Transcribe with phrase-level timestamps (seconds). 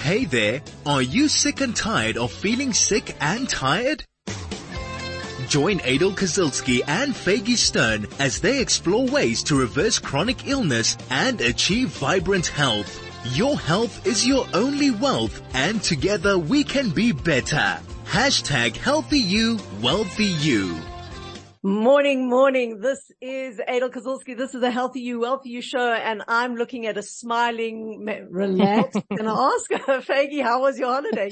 [0.00, 4.02] Hey there, are you sick and tired of feeling sick and tired?
[5.46, 11.40] Join Adel Kazilski and Faggy Stern as they explore ways to reverse chronic illness and
[11.42, 12.98] achieve vibrant health.
[13.36, 17.78] Your health is your only wealth and together we can be better.
[18.06, 20.76] Hashtag healthy you, wealthy you.
[21.62, 22.80] Morning, morning.
[22.80, 24.34] This is Adel Kozulski.
[24.34, 28.96] This is a Healthy You, Wealthy You show, and I'm looking at a smiling, relaxed.
[29.10, 31.28] and I ask, Faggy, how was your holiday?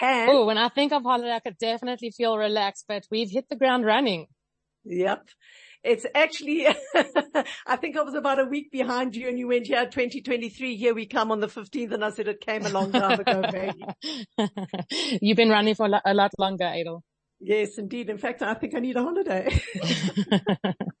[0.00, 3.56] Oh, when I think of holiday, I could definitely feel relaxed, but we've hit the
[3.56, 4.28] ground running.
[4.86, 5.28] Yep.
[5.84, 6.66] It's actually,
[7.66, 10.74] I think I was about a week behind you and you went here 2023.
[10.74, 13.42] Here we come on the 15th and I said it came a long time ago,
[13.42, 15.18] Faggy.
[15.20, 17.04] You've been running for a lot longer, Adel.
[17.40, 18.10] Yes, indeed.
[18.10, 19.60] In fact, I think I need a holiday.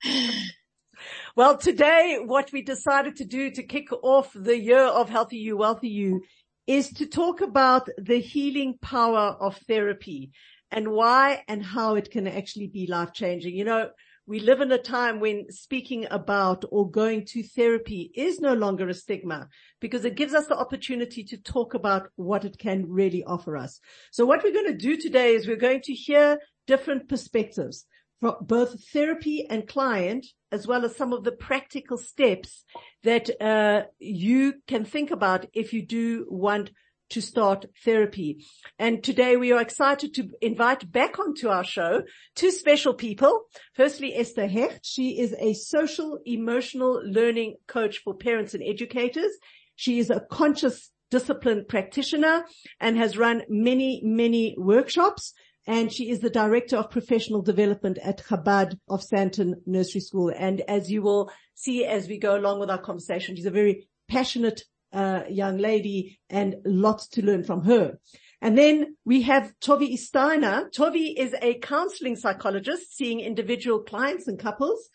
[1.36, 5.56] well, today what we decided to do to kick off the year of Healthy You,
[5.56, 6.22] Wealthy You
[6.66, 10.32] is to talk about the healing power of therapy
[10.70, 13.54] and why and how it can actually be life changing.
[13.54, 13.90] You know,
[14.26, 18.88] we live in a time when speaking about or going to therapy is no longer
[18.88, 19.48] a stigma
[19.80, 23.80] because it gives us the opportunity to talk about what it can really offer us.
[24.10, 27.86] So what we're going to do today is we're going to hear different perspectives
[28.20, 32.64] from both therapy and client, as well as some of the practical steps
[33.04, 36.70] that uh, you can think about if you do want
[37.10, 38.44] to start therapy.
[38.78, 42.02] And today we are excited to invite back onto our show
[42.34, 43.42] two special people.
[43.74, 44.80] Firstly, Esther Hecht.
[44.84, 49.32] She is a social emotional learning coach for parents and educators.
[49.74, 52.44] She is a conscious discipline practitioner
[52.80, 55.32] and has run many, many workshops.
[55.68, 60.32] And she is the director of professional development at Chabad of Sandton Nursery School.
[60.36, 63.88] And as you will see as we go along with our conversation, she's a very
[64.08, 67.98] passionate uh, young lady and lots to learn from her.
[68.40, 70.68] And then we have Tovi Steiner.
[70.70, 74.88] Tovi is a counseling psychologist seeing individual clients and couples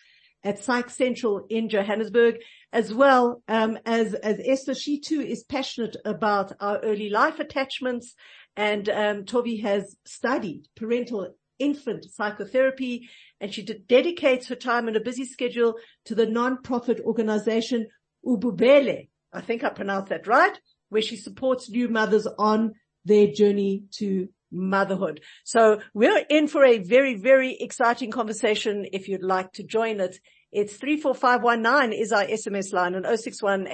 [0.44, 2.36] at Psych Central in Johannesburg,
[2.72, 4.74] as well um, as as Esther.
[4.74, 8.16] She too is passionate about our early life attachments,
[8.56, 13.08] and um, Tovi has studied parental infant psychotherapy,
[13.40, 17.88] and she dedicates her time and a busy schedule to the non-profit organization
[18.26, 20.60] Ububele, I think I pronounced that right,
[20.90, 22.74] where she supports new mothers on
[23.06, 25.22] their journey to motherhood.
[25.44, 28.86] So we're in for a very, very exciting conversation.
[28.92, 30.20] If you'd like to join it,
[30.52, 33.68] it's 34519 is our SMS line and 061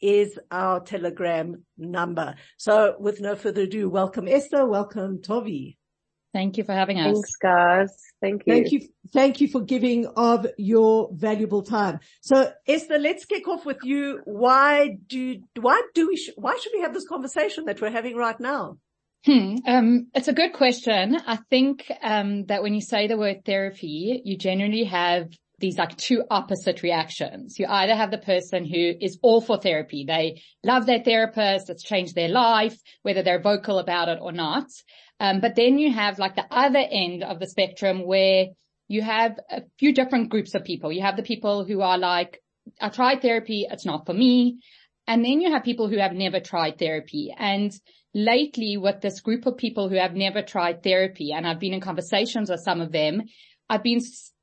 [0.00, 2.34] is our telegram number.
[2.56, 4.66] So with no further ado, welcome Esther.
[4.66, 5.76] Welcome Tovi.
[6.32, 7.12] Thank you for having us.
[7.12, 7.96] Thanks guys.
[8.20, 8.52] Thank you.
[8.52, 8.80] Thank you.
[9.12, 12.00] Thank you for giving of your valuable time.
[12.22, 14.20] So Esther, let's kick off with you.
[14.24, 18.40] Why do, why do we, why should we have this conversation that we're having right
[18.40, 18.78] now?
[19.26, 19.56] Hmm.
[19.66, 21.16] Um, it's a good question.
[21.26, 25.28] I think, um, that when you say the word therapy, you generally have
[25.62, 27.58] these like two opposite reactions.
[27.58, 30.04] You either have the person who is all for therapy.
[30.06, 31.70] They love their therapist.
[31.70, 34.66] It's changed their life, whether they're vocal about it or not.
[35.18, 38.48] Um, but then you have like the other end of the spectrum where
[38.88, 40.92] you have a few different groups of people.
[40.92, 42.42] You have the people who are like,
[42.80, 43.66] I tried therapy.
[43.70, 44.58] It's not for me.
[45.06, 47.34] And then you have people who have never tried therapy.
[47.36, 47.72] And
[48.14, 51.80] lately with this group of people who have never tried therapy, and I've been in
[51.80, 53.22] conversations with some of them,
[53.68, 54.00] I've been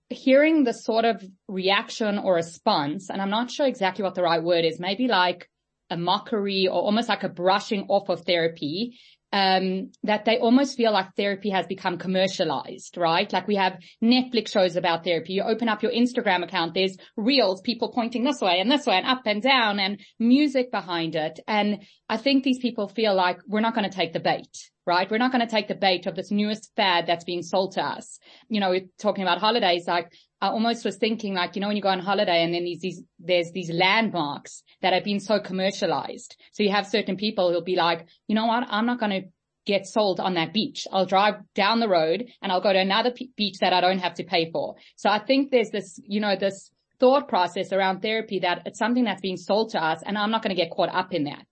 [0.10, 4.44] hearing the sort of reaction or response, and I'm not sure exactly what the right
[4.44, 5.50] word is, maybe like
[5.90, 9.00] a mockery or almost like a brushing off of therapy
[9.32, 13.32] um, that they almost feel like therapy has become commercialized, right?
[13.32, 15.34] Like we have Netflix shows about therapy.
[15.34, 18.96] You open up your Instagram account, there's reels, people pointing this way and this way
[18.96, 21.40] and up and down and music behind it.
[21.48, 24.50] And I think these people feel like we're not going to take the bait,
[24.90, 25.10] right?
[25.10, 27.82] We're not going to take the bait of this newest fad that's being sold to
[27.82, 28.20] us.
[28.50, 30.12] You know, we're talking about holidays, like
[30.42, 32.82] I almost was thinking like, you know, when you go on holiday and then these,
[32.82, 36.36] these, there's these landmarks that have been so commercialized.
[36.54, 38.66] So you have certain people who'll be like, you know what?
[38.68, 39.28] I'm not going to
[39.66, 40.88] get sold on that beach.
[40.92, 44.16] I'll drive down the road and I'll go to another beach that I don't have
[44.16, 44.76] to pay for.
[44.96, 49.06] So I think there's this, you know, this thought process around therapy that it's something
[49.06, 51.46] that's being sold to us and I'm not going to get caught up in that.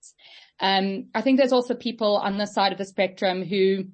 [0.60, 3.86] Um, I think there's also people on this side of the spectrum who,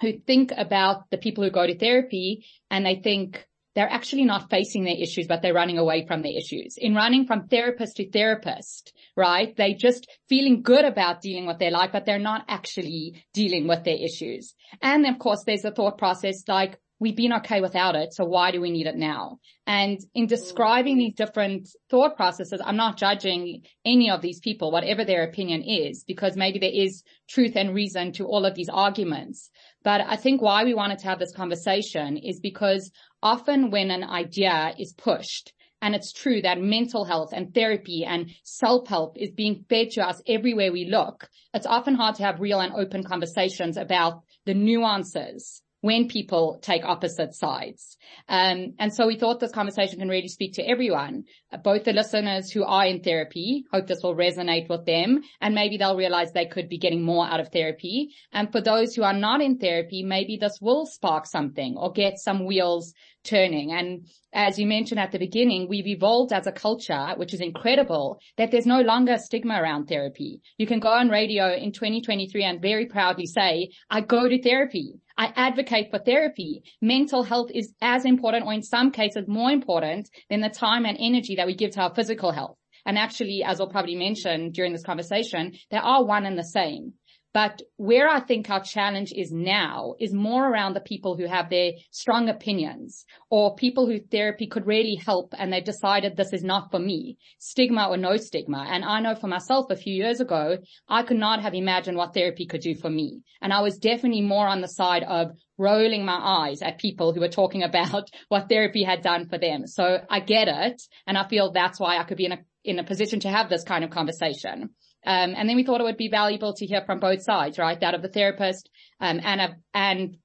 [0.00, 4.50] who think about the people who go to therapy and they think, they're actually not
[4.50, 6.76] facing their issues, but they're running away from their issues.
[6.76, 9.56] In running from therapist to therapist, right?
[9.56, 13.84] They just feeling good about dealing with their life, but they're not actually dealing with
[13.84, 14.54] their issues.
[14.82, 18.14] And of course, there's a thought process like, we've been okay without it.
[18.14, 19.40] So why do we need it now?
[19.66, 21.16] And in describing these mm.
[21.16, 26.36] different thought processes, I'm not judging any of these people, whatever their opinion is, because
[26.36, 29.50] maybe there is truth and reason to all of these arguments.
[29.82, 34.04] But I think why we wanted to have this conversation is because often when an
[34.04, 35.52] idea is pushed,
[35.82, 40.22] and it's true that mental health and therapy and self-help is being fed to us
[40.28, 41.28] everywhere we look.
[41.52, 46.84] It's often hard to have real and open conversations about the nuances when people take
[46.84, 47.96] opposite sides.
[48.28, 51.24] Um, and so we thought this conversation can really speak to everyone,
[51.64, 55.76] both the listeners who are in therapy, hope this will resonate with them, and maybe
[55.76, 58.10] they'll realize they could be getting more out of therapy.
[58.32, 62.18] And for those who are not in therapy, maybe this will spark something or get
[62.18, 62.94] some wheels
[63.24, 63.72] turning.
[63.72, 68.18] And as you mentioned at the beginning, we've evolved as a culture, which is incredible,
[68.36, 70.40] that there's no longer stigma around therapy.
[70.58, 74.94] You can go on radio in 2023 and very proudly say, I go to therapy.
[75.16, 76.62] I advocate for therapy.
[76.80, 80.96] Mental health is as important or in some cases more important than the time and
[81.00, 82.56] energy that we give to our physical health.
[82.84, 86.94] And actually, as I'll probably mention during this conversation, they are one and the same.
[87.34, 91.48] But where I think our challenge is now is more around the people who have
[91.48, 96.44] their strong opinions or people who therapy could really help and they've decided this is
[96.44, 98.66] not for me, stigma or no stigma.
[98.68, 100.58] And I know for myself a few years ago,
[100.88, 103.22] I could not have imagined what therapy could do for me.
[103.40, 107.20] And I was definitely more on the side of rolling my eyes at people who
[107.20, 109.66] were talking about what therapy had done for them.
[109.66, 110.82] So I get it.
[111.06, 113.48] And I feel that's why I could be in a, in a position to have
[113.48, 114.70] this kind of conversation.
[115.04, 117.78] Um, and then we thought it would be valuable to hear from both sides, right?
[117.80, 118.70] That of the therapist,
[119.00, 120.16] um, and of, and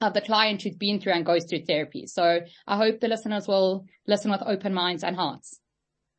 [0.00, 2.06] of the client who's been through and goes through therapy.
[2.06, 5.58] So I hope the listeners will listen with open minds and hearts.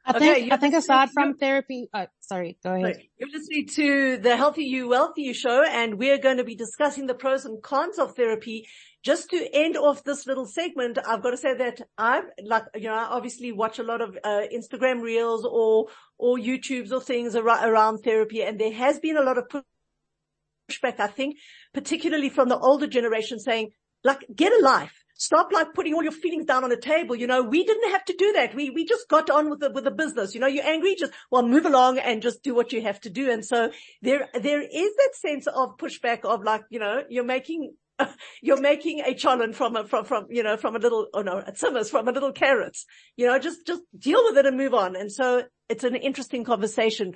[0.06, 2.98] I think, I think aside from therapy, oh, sorry, go ahead.
[3.18, 7.08] You're listening to the Healthy You, Wealthy You show, and we're going to be discussing
[7.08, 8.68] the pros and cons of therapy.
[9.04, 12.88] Just to end off this little segment, I've got to say that I'm like, you
[12.88, 17.36] know, I obviously watch a lot of uh, Instagram reels or, or YouTubes or things
[17.36, 21.36] ar- around therapy, and there has been a lot of pushback, I think,
[21.74, 23.72] particularly from the older generation saying,
[24.04, 27.16] like, get a life Stop like putting all your feelings down on a table.
[27.16, 28.56] You know, we didn't have to do that.
[28.56, 30.34] We, we just got on with the, with the business.
[30.34, 33.10] You know, you're angry, just, well, move along and just do what you have to
[33.10, 33.32] do.
[33.32, 33.72] And so
[34.02, 37.74] there, there is that sense of pushback of like, you know, you're making,
[38.42, 41.44] you're making a cholent from a, from, from, you know, from a little, oh no,
[41.56, 42.78] simmers from a little carrot,
[43.16, 44.96] you know, just, just deal with it and move on.
[44.96, 47.16] And so it's an interesting conversation.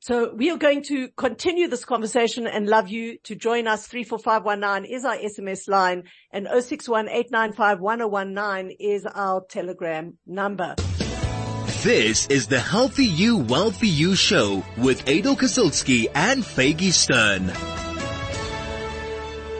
[0.00, 3.86] So we are going to continue this conversation and love you to join us.
[3.86, 7.08] 34519 is our SMS line and 061
[8.78, 10.74] is our telegram number.
[11.82, 17.85] This is the Healthy You, Wealthy You show with Adel Kazilsky and Faggy Stern.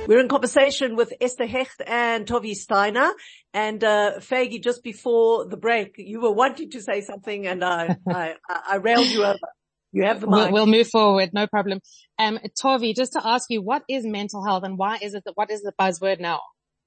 [0.07, 3.13] We're in conversation with Esther Hecht and Tovi Steiner
[3.53, 5.95] and, uh, Faggy just before the break.
[5.99, 9.39] You were wanting to say something and I, I, I railed you over.
[9.91, 11.31] You have the we'll, we'll, move forward.
[11.33, 11.81] No problem.
[12.21, 15.33] Um, Tovi, just to ask you, what is mental health and why is it that,
[15.37, 16.41] what is the buzzword now?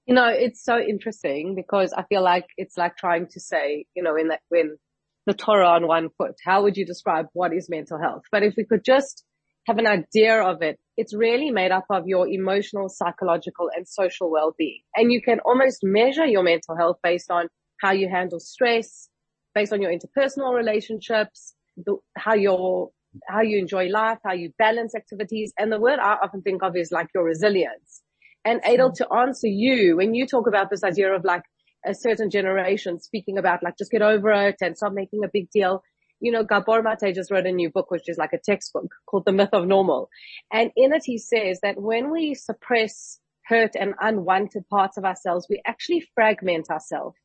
[0.06, 4.04] You know, it's so interesting because I feel like it's like trying to say, you
[4.04, 4.78] know, in that, when
[5.26, 8.24] the Torah on one foot, how would you describe what is mental health?
[8.32, 9.26] But if we could just
[9.68, 14.30] have an idea of it, it's really made up of your emotional, psychological and social
[14.30, 14.82] well-being.
[14.96, 17.48] And you can almost measure your mental health based on
[17.82, 19.08] how you handle stress,
[19.56, 22.90] based on your interpersonal relationships, the, how your
[23.28, 25.54] how you enjoy life, how you balance activities.
[25.58, 28.02] And the word I often think of is like your resilience.
[28.44, 31.44] And Adel, to answer you, when you talk about this idea of like
[31.86, 35.50] a certain generation speaking about like just get over it and stop making a big
[35.50, 35.82] deal.
[36.20, 39.26] You know, Gabor Mate just wrote a new book, which is like a textbook called
[39.26, 40.10] The Myth of Normal.
[40.52, 45.48] And in it, he says that when we suppress hurt and unwanted parts of ourselves,
[45.50, 47.16] we actually fragment ourselves.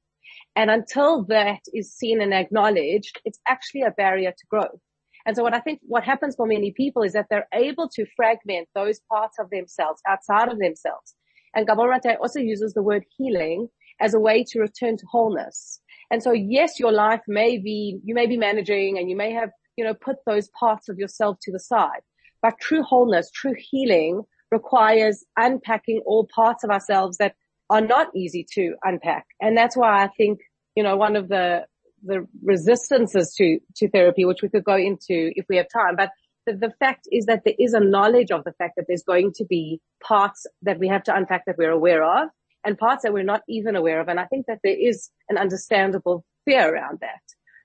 [0.57, 4.81] And until that is seen and acknowledged, it's actually a barrier to growth.
[5.27, 8.07] And so what I think what happens for many people is that they're able to
[8.17, 11.15] fragment those parts of themselves outside of themselves.
[11.55, 13.69] And Gabor Mate also uses the word healing
[14.01, 15.81] as a way to return to wholeness.
[16.15, 19.51] And so yes, your life may be, you may be managing and you may have,
[19.77, 22.03] you know, put those parts of yourself to the side,
[22.41, 27.35] but true wholeness, true healing requires unpacking all parts of ourselves that
[27.69, 29.27] are not easy to unpack.
[29.41, 30.39] And that's why I think,
[30.77, 31.67] you know, one of the,
[32.05, 35.97] the resistances to, to therapy, which we could go into if we have time.
[35.97, 36.11] But
[36.47, 39.33] the, the fact is that there is a knowledge of the fact that there's going
[39.33, 42.29] to be parts that we have to unpack that we're aware of
[42.65, 44.09] and parts that we're not even aware of.
[44.09, 47.23] And I think that there is an understandable fear around that.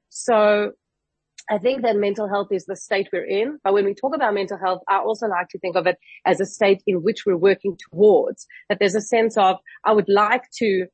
[0.10, 0.72] So
[1.50, 3.60] I think that mental health is the state we're in.
[3.64, 6.40] But when we talk about mental health, I also like to think of it as
[6.40, 8.46] a state in which we're working towards.
[8.70, 10.86] That there's a sense of, I would like to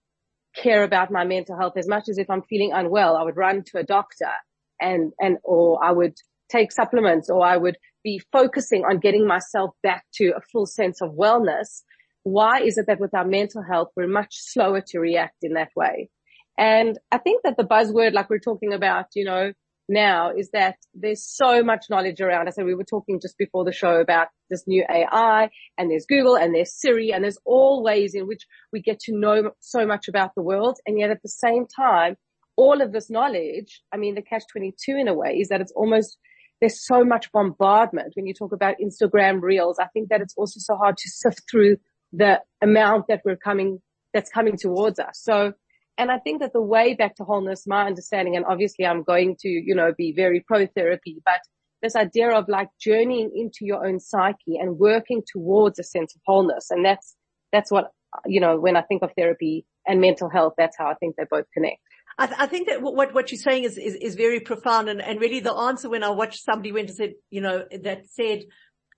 [0.55, 3.63] care about my mental health as much as if I'm feeling unwell, I would run
[3.67, 4.31] to a doctor
[4.79, 6.15] and, and, or I would
[6.49, 11.01] take supplements or I would be focusing on getting myself back to a full sense
[11.01, 11.83] of wellness.
[12.25, 15.69] Why is it that with our mental health, we're much slower to react in that
[15.75, 16.09] way?
[16.57, 19.53] And I think that the buzzword, like we're talking about, you know,
[19.87, 22.57] now is that there's so much knowledge around us.
[22.57, 26.35] And we were talking just before the show about this new AI and there's Google
[26.35, 30.07] and there's Siri and there's all ways in which we get to know so much
[30.07, 30.79] about the world.
[30.87, 32.15] And yet at the same time,
[32.55, 35.73] all of this knowledge, I mean, the catch 22 in a way is that it's
[35.75, 36.17] almost,
[36.59, 39.77] there's so much bombardment when you talk about Instagram reels.
[39.77, 41.77] I think that it's also so hard to sift through
[42.15, 43.81] the amount that we're coming,
[44.13, 45.19] that's coming towards us.
[45.21, 45.53] So
[45.97, 49.37] and I think that the way back to wholeness, my understanding, and obviously I'm going
[49.39, 51.39] to, you know, be very pro therapy, but
[51.81, 56.21] this idea of like journeying into your own psyche and working towards a sense of
[56.25, 56.67] wholeness.
[56.69, 57.15] And that's,
[57.53, 57.91] that's what,
[58.25, 61.25] you know, when I think of therapy and mental health, that's how I think they
[61.29, 61.79] both connect.
[62.17, 65.01] I, th- I, think that what, what you're saying is, is, is very profound and,
[65.01, 68.43] and really the answer when I watched somebody went and said, you know, that said,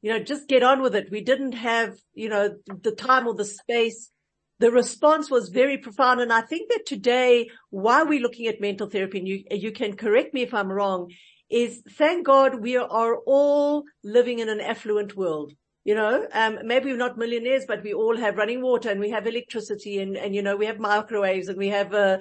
[0.02, 1.10] you know, just get on with it.
[1.12, 4.12] We didn't have, you know, the time or the space
[4.60, 6.22] the response was very profound.
[6.22, 9.96] And I think that today, why we're looking at mental therapy, and you, you can
[9.96, 11.12] correct me if I'm wrong,
[11.50, 15.54] is thank God we are all living in an affluent world.
[15.84, 19.12] You know, um, maybe we're not millionaires, but we all have running water and we
[19.12, 22.18] have electricity and, and, you know, we have microwaves and we have, uh,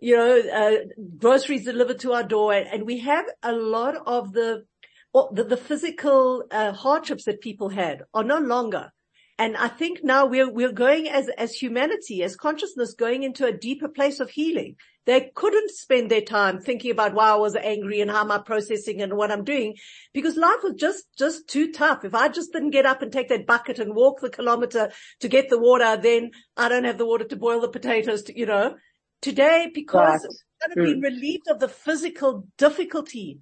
[0.00, 4.64] you know, uh, groceries delivered to our door and we have a lot of the,
[5.12, 8.92] the, the physical, uh, hardships that people had are no longer.
[9.38, 13.56] And I think now we're, we're going as, as humanity, as consciousness going into a
[13.56, 14.76] deeper place of healing.
[15.06, 18.38] They couldn't spend their time thinking about why I was angry and how am I
[18.38, 19.76] processing and what I'm doing
[20.12, 22.04] because life was just, just too tough.
[22.04, 25.28] If I just didn't get up and take that bucket and walk the kilometer to
[25.28, 28.44] get the water, then I don't have the water to boil the potatoes to, you
[28.44, 28.76] know,
[29.22, 30.20] today because
[30.60, 30.76] right.
[30.76, 31.02] we're mm.
[31.02, 33.38] relieved of the physical difficulty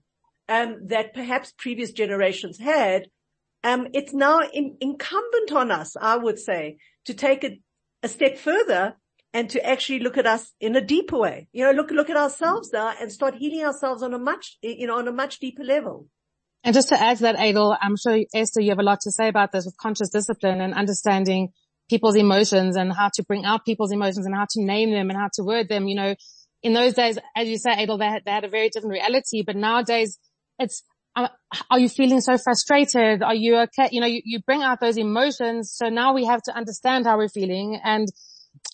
[0.48, 3.08] um, that perhaps previous generations had
[3.64, 7.44] um, it's now in, incumbent on us, I would say, to take
[8.02, 8.96] a step further
[9.34, 11.48] and to actually look at us in a deeper way.
[11.52, 14.86] You know, look, look at ourselves now and start healing ourselves on a much, you
[14.86, 16.06] know, on a much deeper level.
[16.64, 19.10] And just to add to that, Adel, I'm sure Esther, you have a lot to
[19.10, 21.50] say about this with conscious discipline and understanding
[21.88, 25.18] people's emotions and how to bring out people's emotions and how to name them and
[25.18, 25.88] how to word them.
[25.88, 26.14] You know,
[26.62, 29.42] in those days, as you say, Adel, they had, they had a very different reality,
[29.42, 30.18] but nowadays
[30.58, 30.82] it's
[31.70, 33.22] are you feeling so frustrated?
[33.22, 33.88] Are you okay?
[33.90, 35.72] You know, you, you bring out those emotions.
[35.72, 37.80] So now we have to understand how we're feeling.
[37.82, 38.08] And,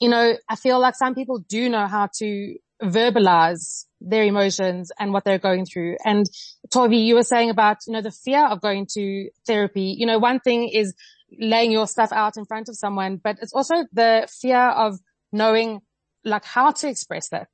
[0.01, 5.13] you know, I feel like some people do know how to verbalize their emotions and
[5.13, 5.97] what they're going through.
[6.05, 6.27] And
[6.69, 9.95] Tovi, you were saying about, you know, the fear of going to therapy.
[9.97, 10.95] You know, one thing is
[11.39, 14.99] laying your stuff out in front of someone, but it's also the fear of
[15.33, 15.81] knowing
[16.25, 17.49] like how to express that.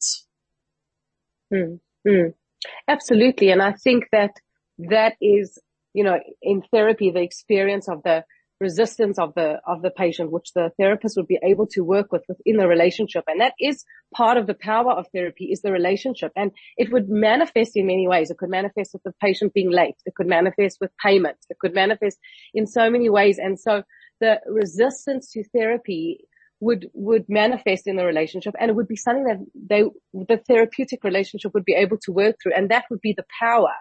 [2.06, 2.34] Mm.
[2.88, 3.50] Absolutely.
[3.50, 4.33] And I think that
[4.79, 5.59] that is,
[5.95, 8.25] you know, in therapy, the experience of the
[8.61, 12.23] resistance of the, of the patient, which the therapist would be able to work with
[12.29, 13.25] within the relationship.
[13.26, 16.31] And that is part of the power of therapy is the relationship.
[16.37, 18.31] And it would manifest in many ways.
[18.31, 19.97] It could manifest with the patient being late.
[20.05, 21.38] It could manifest with payment.
[21.49, 22.19] It could manifest
[22.52, 23.38] in so many ways.
[23.38, 23.83] And so
[24.21, 26.26] the resistance to therapy
[26.61, 31.02] would, would manifest in the relationship and it would be something that they, the therapeutic
[31.02, 32.52] relationship would be able to work through.
[32.55, 33.75] And that would be the power.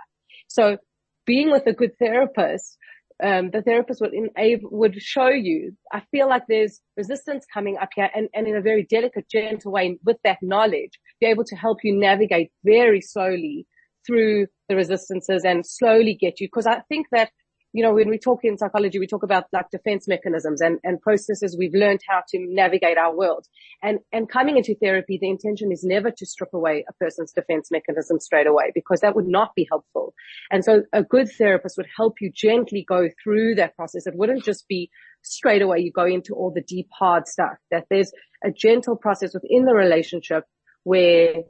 [0.48, 0.78] So
[1.26, 2.78] being with a good therapist,
[3.22, 7.90] um, the therapist would enable, would show you, I feel like there's resistance coming up
[7.94, 11.56] here and, and in a very delicate, gentle way with that knowledge, be able to
[11.56, 13.68] help you navigate very slowly
[14.08, 16.48] through the resistances and slowly get you.
[16.50, 17.30] Cause I think that
[17.72, 21.00] you know, when we talk in psychology, we talk about like defense mechanisms and, and
[21.02, 23.46] processes we've learned how to navigate our world.
[23.84, 27.70] And, and coming into therapy, the intention is never to strip away a person's defense
[27.72, 30.14] mechanism straight away because that would not be helpful.
[30.52, 34.08] And so a good therapist would help you gently go through that process.
[34.08, 34.90] It wouldn't just be
[35.22, 38.12] straight away you go into all the deep hard stuff that there's
[38.44, 40.46] a gentle process within the relationship
[40.84, 41.44] where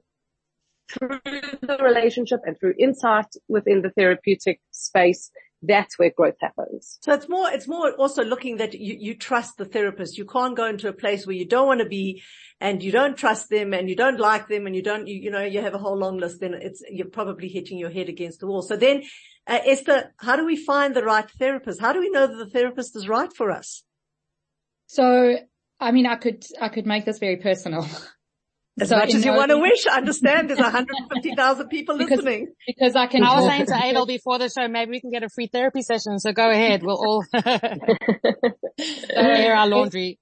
[0.91, 6.99] through the relationship and through insight within the therapeutic space, that's where growth happens.
[7.01, 10.17] So it's more, it's more also looking that you, you trust the therapist.
[10.17, 12.23] You can't go into a place where you don't want to be
[12.61, 15.31] and you don't trust them and you don't like them and you don't, you, you
[15.31, 18.39] know, you have a whole long list, then it's, you're probably hitting your head against
[18.39, 18.61] the wall.
[18.61, 19.03] So then,
[19.47, 21.81] uh, Esther, how do we find the right therapist?
[21.81, 23.83] How do we know that the therapist is right for us?
[24.87, 25.37] So,
[25.79, 27.87] I mean, I could, I could make this very personal.
[28.81, 32.53] As So much as you want to wish, I understand there's 150,000 people Because- listening.
[32.67, 35.23] because I can I was saying to Adel before the show, maybe we can get
[35.23, 36.19] a free therapy session.
[36.19, 36.81] So go ahead.
[36.83, 37.23] We'll all
[39.15, 40.19] air our laundry.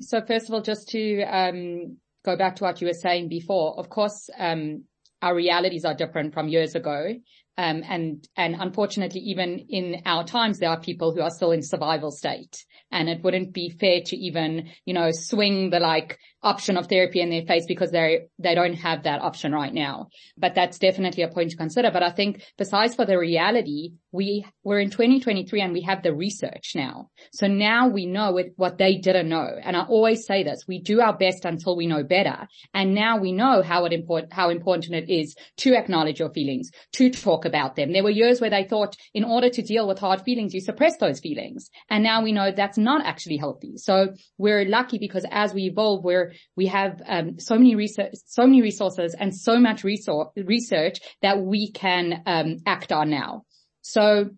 [0.00, 3.78] So first of all, just to um, go back to what you were saying before,
[3.78, 4.84] of course, um,
[5.20, 7.14] our realities are different from years ago.
[7.56, 11.60] Um, and, and unfortunately, even in our times, there are people who are still in
[11.60, 12.56] survival state
[12.92, 17.20] and it wouldn't be fair to even, you know, swing the like option of therapy
[17.20, 20.08] in their face because they they don't have that option right now.
[20.36, 21.90] But that's definitely a point to consider.
[21.90, 26.14] But I think besides for the reality, we we're in 2023 and we have the
[26.14, 27.10] research now.
[27.32, 29.48] So now we know what they didn't know.
[29.62, 32.46] And I always say this: we do our best until we know better.
[32.72, 36.70] And now we know how it important how important it is to acknowledge your feelings,
[36.92, 37.92] to talk about them.
[37.92, 40.96] There were years where they thought in order to deal with hard feelings, you suppress
[40.98, 41.68] those feelings.
[41.90, 43.76] And now we know that's not actually healthy.
[43.76, 48.44] So we're lucky because as we evolve, we're we have um, so many research, so
[48.44, 53.44] many resources, and so much resor- research that we can um, act on now.
[53.82, 54.30] So,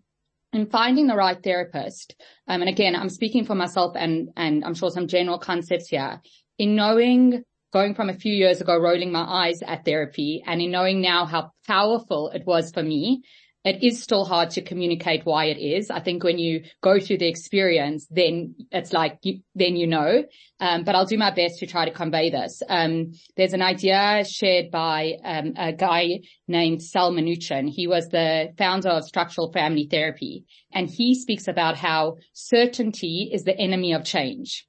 [0.53, 2.15] in finding the right therapist,
[2.47, 6.21] um, and again, I'm speaking for myself, and and I'm sure some general concepts here.
[6.57, 7.43] In knowing,
[7.73, 11.25] going from a few years ago, rolling my eyes at therapy, and in knowing now
[11.25, 13.23] how powerful it was for me,
[13.63, 15.91] it is still hard to communicate why it is.
[15.91, 20.23] I think when you go through the experience, then it's like, you, then you know.
[20.59, 22.63] Um, but I'll do my best to try to convey this.
[22.67, 27.69] Um, there's an idea shared by um, a guy named Sal Minuchin.
[27.69, 33.43] He was the founder of structural family therapy, and he speaks about how certainty is
[33.43, 34.67] the enemy of change.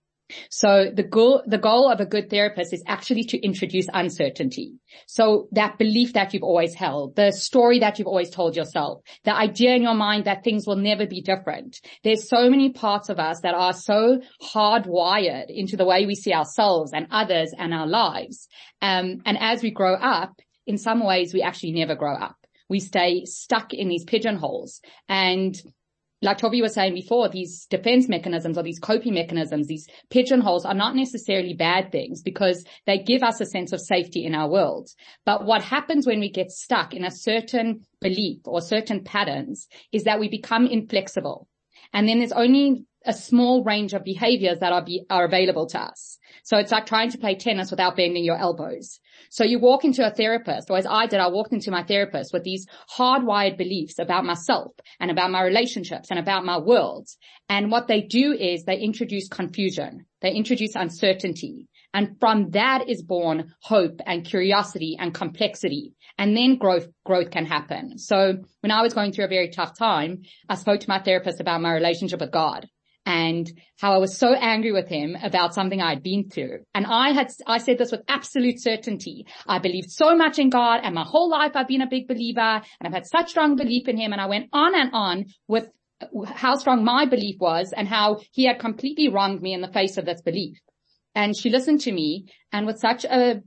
[0.51, 4.75] So the goal, the goal of a good therapist is actually to introduce uncertainty.
[5.07, 9.35] So that belief that you've always held, the story that you've always told yourself, the
[9.35, 11.81] idea in your mind that things will never be different.
[12.05, 16.33] There's so many parts of us that are so hardwired into the way we see
[16.33, 18.49] ourselves and others and our lives.
[18.81, 20.35] Um, and as we grow up,
[20.67, 22.37] in some ways, we actually never grow up.
[22.69, 25.61] We stay stuck in these pigeonholes and
[26.23, 30.75] like Tovi was saying before, these defense mechanisms or these coping mechanisms, these pigeonholes are
[30.75, 34.89] not necessarily bad things because they give us a sense of safety in our world.
[35.27, 40.05] But what happens when we get stuck in a certain belief or certain patterns is
[40.05, 41.49] that we become inflexible.
[41.93, 45.81] And then there's only a small range of behaviors that are be, are available to
[45.81, 46.19] us.
[46.45, 49.01] So it's like trying to play tennis without bending your elbows.
[49.31, 52.33] So you walk into a therapist, or as I did, I walked into my therapist
[52.33, 52.67] with these
[52.97, 57.09] hardwired beliefs about myself and about my relationships and about my world.
[57.49, 60.07] And what they do is they introduce confusion.
[60.21, 61.69] They introduce uncertainty.
[61.95, 65.95] And from that is born hope and curiosity and complexity.
[66.19, 67.99] And then growth, growth can happen.
[67.99, 71.41] So when I was going through a very tough time, I spoke to my therapist
[71.41, 72.67] about my relationship with God
[73.05, 73.51] and
[73.81, 76.61] how I was so angry with him about something I'd been through.
[76.75, 79.27] And I had, I said this with absolute certainty.
[79.47, 82.41] I believed so much in God and my whole life I've been a big believer
[82.41, 84.13] and I've had such strong belief in him.
[84.13, 85.69] And I went on and on with
[86.27, 89.99] how strong my belief was and how he had completely wronged me in the face
[89.99, 90.59] of this belief.
[91.15, 93.43] And she listened to me and with such a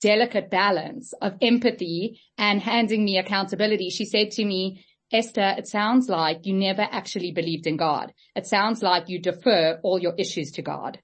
[0.00, 6.08] delicate balance of empathy and handing me accountability, she said to me, Esther, it sounds
[6.08, 8.12] like you never actually believed in God.
[8.36, 11.00] It sounds like you defer all your issues to God.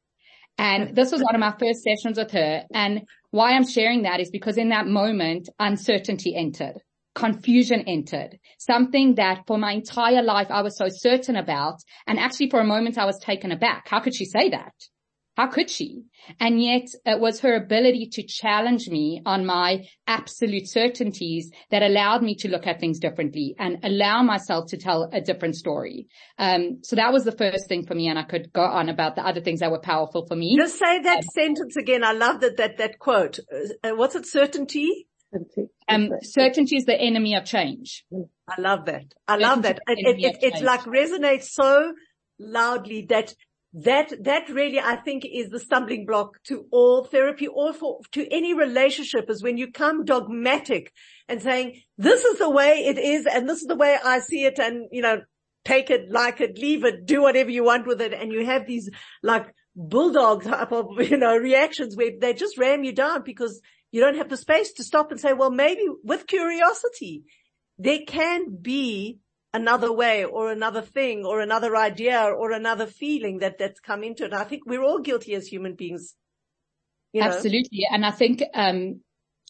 [0.58, 2.64] And this was one of my first sessions with her.
[2.72, 6.80] And why I'm sharing that is because in that moment, uncertainty entered.
[7.14, 8.38] Confusion entered.
[8.58, 11.80] Something that for my entire life I was so certain about.
[12.06, 13.88] And actually for a moment I was taken aback.
[13.88, 14.72] How could she say that?
[15.36, 16.04] How could she?
[16.40, 22.22] And yet it was her ability to challenge me on my absolute certainties that allowed
[22.22, 26.06] me to look at things differently and allow myself to tell a different story.
[26.38, 28.08] Um, so that was the first thing for me.
[28.08, 30.56] And I could go on about the other things that were powerful for me.
[30.58, 32.02] Just say that sentence again.
[32.02, 33.38] I love that, that, that quote.
[33.84, 34.26] Uh, what's it?
[34.26, 35.06] Certainty?
[35.86, 38.06] Um, certainty is the enemy of change.
[38.48, 39.12] I love that.
[39.28, 39.80] I love that.
[39.86, 41.92] It, it, it, it's like resonates so
[42.38, 43.34] loudly that
[43.76, 48.26] that, that really, I think is the stumbling block to all therapy or for, to
[48.32, 50.92] any relationship is when you come dogmatic
[51.28, 54.44] and saying, this is the way it is and this is the way I see
[54.44, 55.20] it and, you know,
[55.66, 58.14] take it, like it, leave it, do whatever you want with it.
[58.14, 58.88] And you have these
[59.22, 63.60] like bulldog type of, you know, reactions where they just ram you down because
[63.92, 67.24] you don't have the space to stop and say, well, maybe with curiosity,
[67.78, 69.18] there can be
[69.56, 74.24] another way or another thing or another idea or another feeling that that's come into
[74.24, 74.32] it.
[74.32, 76.14] I think we're all guilty as human beings.
[77.12, 77.28] You know?
[77.28, 77.82] Absolutely.
[77.90, 79.00] And I think, um,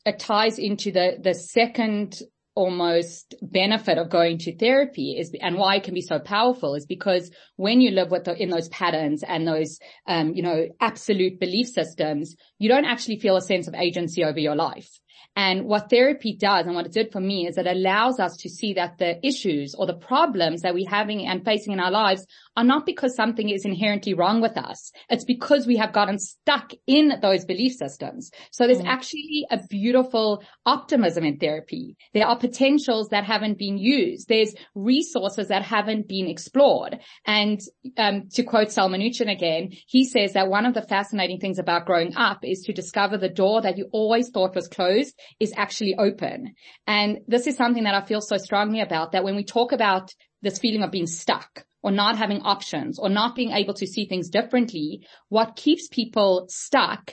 [0.04, 2.20] it ties into the, the second
[2.54, 6.86] almost benefit of going to therapy is, and why it can be so powerful is
[6.86, 11.38] because when you live with the, in those patterns and those, um, you know, absolute
[11.38, 14.88] belief systems, you don't actually feel a sense of agency over your life.
[15.36, 18.48] And what therapy does and what it did for me is it allows us to
[18.48, 22.26] see that the issues or the problems that we're having and facing in our lives
[22.56, 24.90] are not because something is inherently wrong with us.
[25.10, 28.30] It's because we have gotten stuck in those belief systems.
[28.50, 28.86] So there's mm.
[28.86, 31.96] actually a beautiful optimism in therapy.
[32.14, 34.28] There are potentials that haven't been used.
[34.28, 36.98] There's resources that haven't been explored.
[37.26, 37.60] And
[37.98, 41.86] um, to quote Sal Minuchin again, he says that one of the fascinating things about
[41.86, 45.94] growing up is to discover the door that you always thought was closed is actually
[45.98, 46.54] open.
[46.86, 50.14] And this is something that I feel so strongly about that when we talk about
[50.42, 54.06] this feeling of being stuck or not having options or not being able to see
[54.08, 57.12] things differently, what keeps people stuck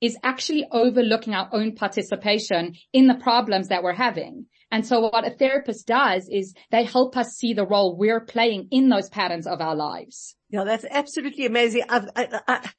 [0.00, 4.46] is actually overlooking our own participation in the problems that we're having.
[4.70, 8.68] And so what a therapist does is they help us see the role we're playing
[8.70, 10.36] in those patterns of our lives.
[10.48, 11.82] Yeah, that's absolutely amazing.
[11.90, 12.06] I,
[12.48, 12.70] I,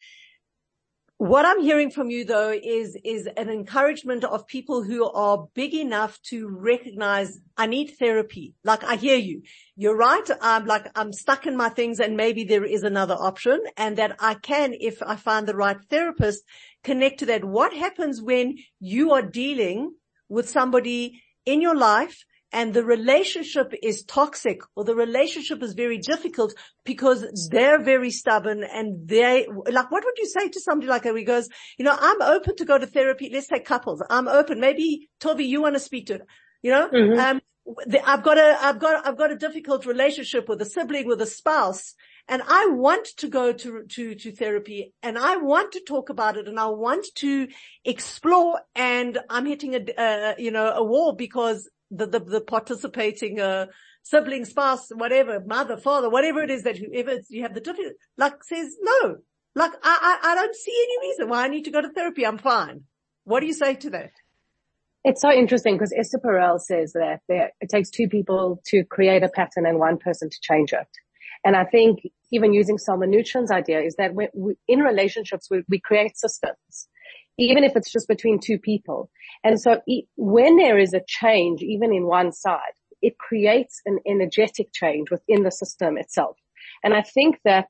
[1.17, 5.73] what I'm hearing from you though is, is an encouragement of people who are big
[5.73, 8.53] enough to recognize I need therapy.
[8.65, 9.43] Like I hear you.
[9.77, 10.29] You're right.
[10.41, 14.17] I'm like, I'm stuck in my things and maybe there is another option and that
[14.19, 16.43] I can, if I find the right therapist,
[16.83, 17.45] connect to that.
[17.45, 19.93] What happens when you are dealing
[20.27, 22.25] with somebody in your life
[22.55, 26.53] and the relationship is toxic or the relationship is very difficult
[26.85, 31.17] because they're very stubborn and they, like, what would you say to somebody like that?
[31.17, 33.29] He goes, you know, I'm open to go to therapy.
[33.31, 34.01] Let's say couples.
[34.09, 34.61] I'm open.
[34.61, 36.21] Maybe Tovi, you want to speak to it,
[36.61, 37.19] you know, mm-hmm.
[37.19, 37.41] um,
[38.05, 41.25] I've got a, I've got, I've got a difficult relationship with a sibling, with a
[41.25, 41.93] spouse.
[42.29, 46.37] And I want to go to, to, to therapy and I want to talk about
[46.37, 47.49] it and I want to
[47.83, 53.39] explore and I'm hitting a, uh, you know, a wall because the, the, the participating,
[53.39, 53.67] uh,
[54.03, 58.43] sibling, spouse, whatever, mother, father, whatever it is that whoever you have the different, like
[58.43, 59.17] says no.
[59.55, 62.25] Like I, I, I don't see any reason why I need to go to therapy.
[62.25, 62.81] I'm fine.
[63.23, 64.11] What do you say to that?
[65.03, 69.23] It's so interesting because Esther Perel says that there, it takes two people to create
[69.23, 70.87] a pattern and one person to change it.
[71.43, 71.99] And I think
[72.31, 76.87] even using Sal Minuchin's idea is that we, in relationships, we, we create systems
[77.37, 79.09] even if it's just between two people.
[79.43, 79.81] And so
[80.15, 82.59] when there is a change, even in one side,
[83.01, 86.37] it creates an energetic change within the system itself.
[86.83, 87.67] And I think that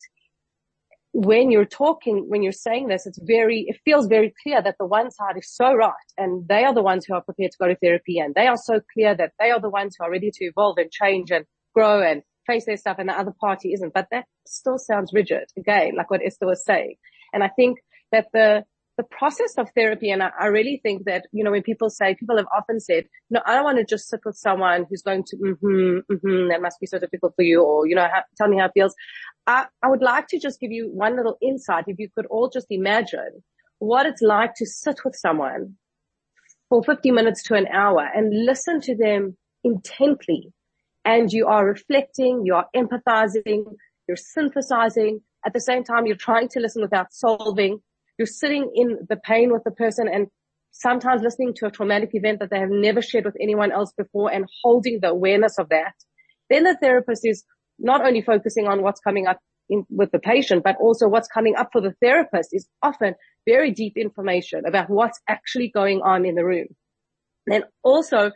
[1.12, 4.86] when you're talking, when you're saying this, it's very, it feels very clear that the
[4.86, 7.68] one side is so right and they are the ones who are prepared to go
[7.68, 10.30] to therapy and they are so clear that they are the ones who are ready
[10.30, 13.94] to evolve and change and grow and face their stuff and the other party isn't.
[13.94, 16.96] But that still sounds rigid again, like what Esther was saying.
[17.32, 17.80] And I think
[18.12, 18.66] that the,
[18.98, 22.16] the process of therapy, and I, I, really think that, you know, when people say,
[22.16, 25.24] people have often said, no, I don't want to just sit with someone who's going
[25.28, 28.48] to, mm-hmm, mm-hmm, that must be so difficult for you, or, you know, how, tell
[28.48, 28.96] me how it feels.
[29.48, 31.86] I, I would like to just give you one little insight.
[31.88, 33.44] If you could all just imagine
[33.80, 35.76] what it's like to sit with someone
[36.70, 40.54] for 50 minutes to an hour and listen to them intently.
[41.04, 43.66] And you are reflecting, you are empathizing,
[44.08, 45.22] you're synthesizing.
[45.46, 47.82] At the same time, you're trying to listen without solving
[48.18, 50.28] you're sitting in the pain with the person and
[50.72, 54.32] sometimes listening to a traumatic event that they have never shared with anyone else before
[54.32, 55.94] and holding the awareness of that.
[56.50, 57.44] Then the therapist is
[57.80, 61.56] not only focusing on what's coming up in, with the patient, but also what's coming
[61.56, 66.36] up for the therapist is often very deep information about what's actually going on in
[66.36, 66.68] the room.
[67.48, 68.32] Then also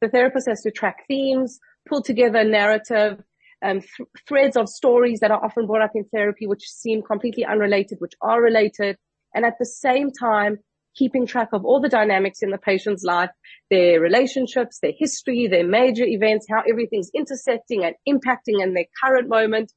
[0.00, 3.22] the therapist has to track themes, pull together narrative,
[3.62, 7.44] um, th- threads of stories that are often brought up in therapy, which seem completely
[7.44, 8.96] unrelated, which are related,
[9.34, 10.58] and at the same time,
[10.96, 13.30] keeping track of all the dynamics in the patient's life,
[13.70, 19.28] their relationships, their history, their major events, how everything's intersecting and impacting in their current
[19.28, 19.72] moment,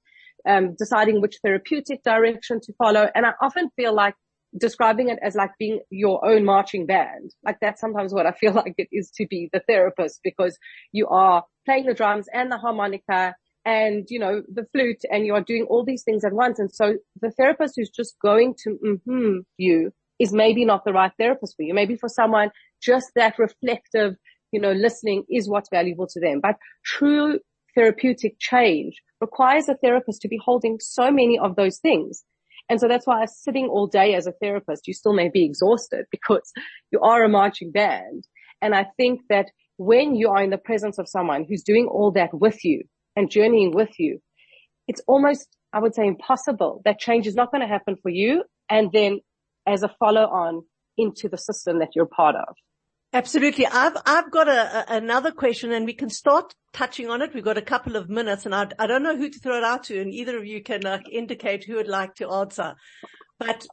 [0.48, 3.10] um, deciding which therapeutic direction to follow.
[3.16, 4.16] And I often feel like
[4.58, 7.32] describing it as like being your own marching band.
[7.44, 10.58] Like that's sometimes what I feel like it is to be the therapist because
[10.92, 13.36] you are playing the drums and the harmonica
[13.68, 16.58] and, you know, the flute and you are doing all these things at once.
[16.58, 21.12] And so the therapist who's just going to mm-hmm you is maybe not the right
[21.20, 21.74] therapist for you.
[21.74, 22.50] Maybe for someone,
[22.82, 24.16] just that reflective,
[24.54, 26.40] you know, listening is what's valuable to them.
[26.42, 27.40] But true
[27.76, 32.24] therapeutic change requires a therapist to be holding so many of those things.
[32.70, 36.06] And so that's why sitting all day as a therapist, you still may be exhausted
[36.12, 36.54] because
[36.92, 38.24] you are a marching band.
[38.62, 42.12] And I think that when you are in the presence of someone who's doing all
[42.12, 42.84] that with you,
[43.18, 44.22] and journeying with you,
[44.88, 46.82] it's almost, I would say impossible.
[46.86, 48.44] That change is not going to happen for you.
[48.70, 49.20] And then
[49.66, 50.62] as a follow on
[50.98, 52.56] into the system that you're part of.
[53.14, 53.66] Absolutely.
[53.66, 57.34] I've, I've got a, a, another question and we can start touching on it.
[57.34, 59.64] We've got a couple of minutes and I, I don't know who to throw it
[59.64, 62.76] out to and either of you can like indicate who would like to answer.
[63.40, 63.66] But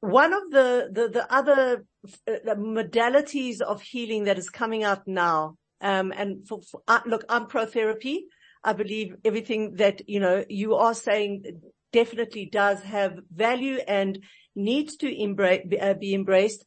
[0.00, 1.84] one of the, the, the other
[2.26, 7.24] uh, modalities of healing that is coming out now, um, and for, for uh, look,
[7.28, 8.26] I'm pro therapy.
[8.62, 14.22] I believe everything that, you know, you are saying definitely does have value and
[14.54, 16.64] needs to embrace, uh, be embraced.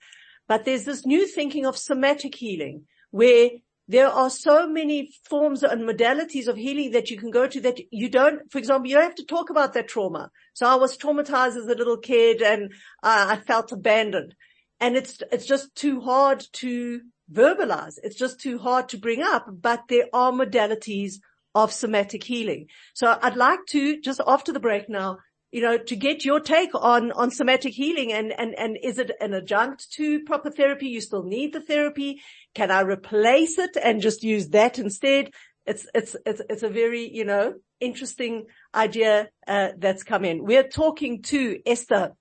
[0.47, 3.49] But there's this new thinking of somatic healing where
[3.88, 7.79] there are so many forms and modalities of healing that you can go to that
[7.91, 10.32] you don't, for example, you don't have to talk about that trauma.
[10.53, 12.71] So I was traumatized as a little kid and
[13.03, 14.36] uh, I felt abandoned
[14.79, 17.01] and it's, it's just too hard to
[17.32, 17.95] verbalize.
[18.03, 21.15] It's just too hard to bring up, but there are modalities
[21.56, 22.68] of somatic healing.
[22.94, 25.20] So I'd like to just after the break now
[25.54, 29.12] you know, to get your take on, on somatic healing and, and, and is it
[29.22, 30.88] an adjunct to proper therapy?
[30.88, 32.22] You still need the therapy.
[32.56, 35.30] Can I replace it and just use that instead?
[35.68, 40.44] It's, it's, it's, it's a very, you know, interesting idea, uh, that's come in.
[40.44, 42.13] We're talking to Esther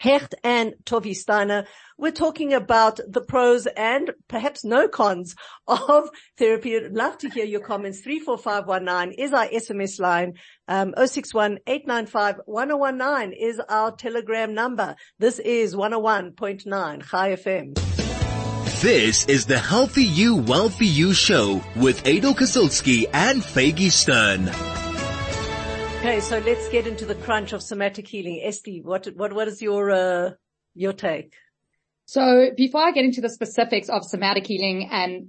[0.00, 1.66] Hecht and Tovi Steiner.
[1.98, 6.76] We're talking about the pros and perhaps no cons of therapy.
[6.76, 8.00] I'd love to hear your comments.
[8.00, 10.34] 34519 is our SMS line.
[10.66, 11.58] Um, 061
[13.38, 14.96] is our telegram number.
[15.18, 17.78] This is 101.9 Chai FM.
[18.80, 24.71] This is the Healthy You, Wealthy You show with Adel Kazilsky and Faggy Stern.
[26.02, 28.42] Okay, so let's get into the crunch of somatic healing.
[28.42, 30.30] Esty, what, what, what is your, uh,
[30.74, 31.32] your take?
[32.06, 35.28] So before I get into the specifics of somatic healing and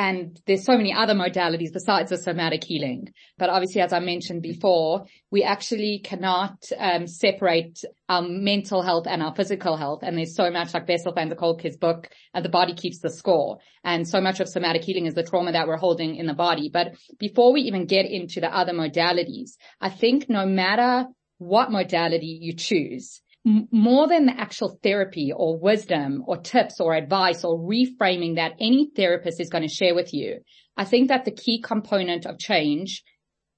[0.00, 3.12] and there's so many other modalities besides the somatic healing.
[3.36, 9.22] But obviously, as I mentioned before, we actually cannot um, separate our mental health and
[9.22, 9.98] our physical health.
[10.02, 13.10] And there's so much like Bessel van der Kolk's book, uh, The Body Keeps the
[13.10, 13.58] Score.
[13.84, 16.70] And so much of somatic healing is the trauma that we're holding in the body.
[16.72, 22.38] But before we even get into the other modalities, I think no matter what modality
[22.40, 28.36] you choose, more than the actual therapy or wisdom or tips or advice or reframing
[28.36, 30.40] that any therapist is going to share with you.
[30.76, 33.02] I think that the key component of change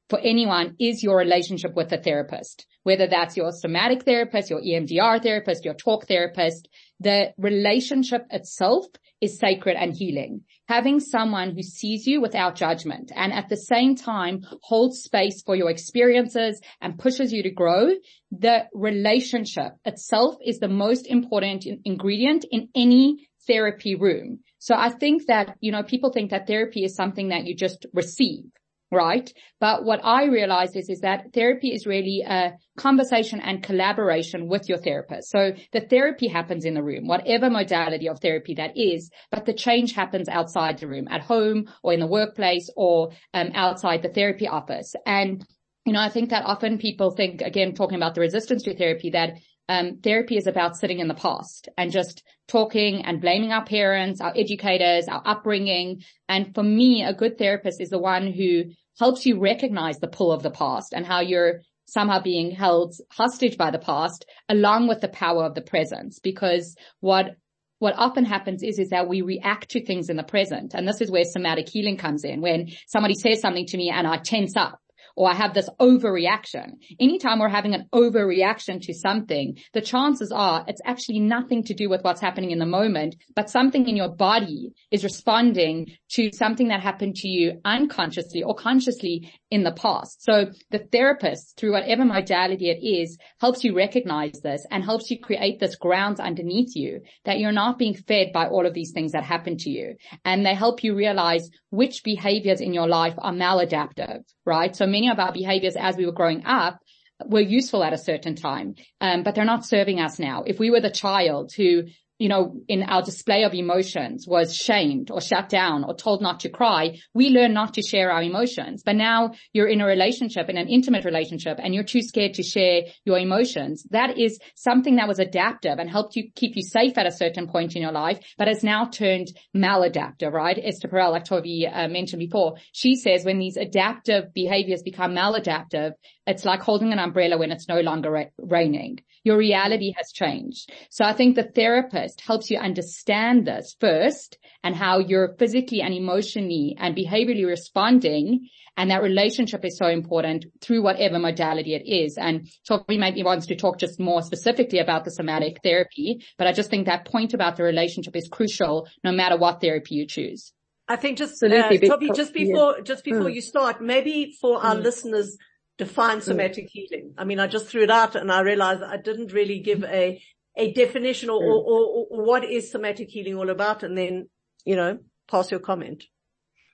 [0.09, 5.23] for anyone is your relationship with the therapist, whether that's your somatic therapist, your EMDR
[5.23, 6.68] therapist, your talk therapist,
[7.03, 8.87] the relationship itself
[9.21, 10.43] is sacred and healing.
[10.69, 15.55] Having someone who sees you without judgment and at the same time holds space for
[15.55, 17.91] your experiences and pushes you to grow,
[18.31, 24.41] the relationship itself is the most important ingredient in any therapy room.
[24.59, 27.87] So I think that, you know, people think that therapy is something that you just
[27.93, 28.45] receive
[28.92, 29.33] right?
[29.59, 34.68] But what I realized is, is that therapy is really a conversation and collaboration with
[34.68, 35.31] your therapist.
[35.31, 39.55] So the therapy happens in the room, whatever modality of therapy that is, but the
[39.55, 44.11] change happens outside the room, at home or in the workplace or um, outside the
[44.11, 44.94] therapy office.
[45.07, 45.44] And
[45.85, 49.11] you know, I think that often people think, again, talking about the resistance to therapy,
[49.11, 49.33] that
[49.68, 54.20] um, therapy is about sitting in the past and just talking and blaming our parents,
[54.20, 56.02] our educators, our upbringing.
[56.28, 58.64] And for me, a good therapist is the one who
[58.98, 63.59] helps you recognize the pull of the past and how you're somehow being held hostage
[63.59, 66.14] by the past along with the power of the present.
[66.22, 67.37] Because what
[67.78, 70.72] what often happens is, is that we react to things in the present.
[70.72, 72.40] And this is where somatic healing comes in.
[72.40, 74.78] When somebody says something to me and I tense up
[75.16, 76.72] or I have this overreaction.
[77.01, 81.88] Anytime we're having an overreaction to something, the chances are it's actually nothing to do
[81.88, 86.68] with what's happening in the moment, but something in your body is responding to something
[86.68, 90.25] that happened to you unconsciously or consciously in the past.
[90.25, 95.21] So the therapist, through whatever modality it is, helps you recognize this and helps you
[95.21, 99.12] create this ground underneath you that you're not being fed by all of these things
[99.12, 99.97] that happen to you.
[100.25, 104.75] And they help you realize which behaviors in your life are maladaptive, right?
[104.75, 106.79] So many of our behaviors as we were growing up
[107.27, 110.45] were useful at a certain time, um, but they're not serving us now.
[110.47, 111.85] If we were the child who
[112.22, 116.38] you know, in our display of emotions was shamed or shut down or told not
[116.38, 118.85] to cry, we learn not to share our emotions.
[118.85, 122.44] But now you're in a relationship, in an intimate relationship, and you're too scared to
[122.44, 123.85] share your emotions.
[123.90, 127.48] That is something that was adaptive and helped you keep you safe at a certain
[127.48, 130.61] point in your life, but has now turned maladaptive, right?
[130.62, 135.94] Esther Perel, like Tovi uh, mentioned before, she says when these adaptive behaviors become maladaptive,
[136.26, 139.00] it's like holding an umbrella when it's no longer ra- raining.
[139.24, 140.72] Your reality has changed.
[140.90, 145.80] So I think the therapist therapist helps you understand this first and how you're physically
[145.80, 148.48] and emotionally and behaviorally responding.
[148.76, 152.16] And that relationship is so important through whatever modality it is.
[152.16, 156.52] And Tovi maybe wants to talk just more specifically about the somatic therapy, but I
[156.52, 160.52] just think that point about the relationship is crucial no matter what therapy you choose.
[160.88, 162.82] I think just, uh, Tovi, just before, yeah.
[162.85, 163.35] just before mm.
[163.35, 164.64] you start, maybe for mm.
[164.64, 165.37] our listeners,
[165.78, 166.22] define mm.
[166.22, 167.14] somatic healing.
[167.18, 170.22] I mean, I just threw it out and I realized I didn't really give a,
[170.56, 171.35] a definition mm.
[171.35, 174.28] or, or, or what is somatic healing all about and then,
[174.64, 176.04] you know, pass your comment.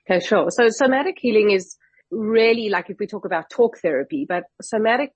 [0.09, 0.49] Okay, sure.
[0.49, 1.77] So somatic healing is
[2.11, 5.11] really like if we talk about talk therapy, but somatic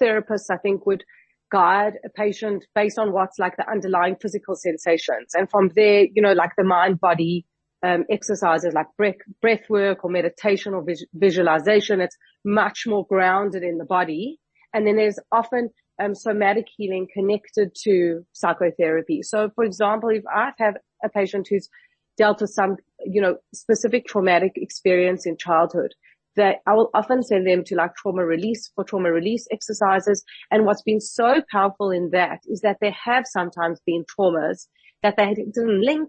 [0.00, 1.04] therapists, I think would
[1.52, 5.34] guide a patient based on what's like the underlying physical sensations.
[5.34, 7.46] And from there, you know, like the mind body
[7.84, 12.00] um, exercises like breath, breath work or meditation or vis- visualization.
[12.00, 14.38] It's much more grounded in the body.
[14.72, 15.68] And then there's often
[16.02, 19.22] um, somatic healing connected to psychotherapy.
[19.22, 21.68] So for example, if I have a patient who's
[22.16, 25.92] dealt with some, you know, specific traumatic experience in childhood,
[26.36, 30.24] that I will often send them to like trauma release for trauma release exercises.
[30.50, 34.66] And what's been so powerful in that is that there have sometimes been traumas
[35.02, 36.08] that they didn't link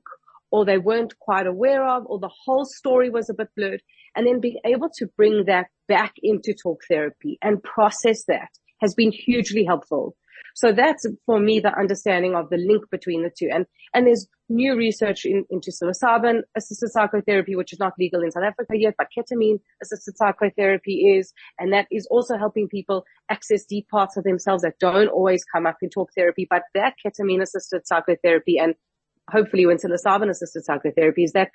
[0.56, 3.82] or they weren't quite aware of, or the whole story was a bit blurred.
[4.16, 8.48] And then being able to bring that back into talk therapy and process that
[8.80, 10.16] has been hugely helpful.
[10.54, 13.50] So that's for me the understanding of the link between the two.
[13.52, 18.32] And and there's new research in, into psilocybin assisted psychotherapy, which is not legal in
[18.32, 23.66] South Africa yet, but ketamine assisted psychotherapy is, and that is also helping people access
[23.66, 26.48] deep parts of themselves that don't always come up in talk therapy.
[26.50, 28.76] But that ketamine assisted psychotherapy and
[29.30, 31.52] hopefully when psilocybin assisted psychotherapy is that